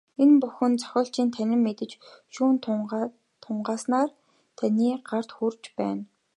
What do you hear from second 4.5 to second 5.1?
таны